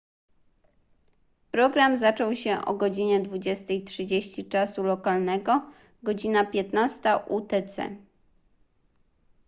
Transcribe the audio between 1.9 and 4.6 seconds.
zaczął się o godz. 20:30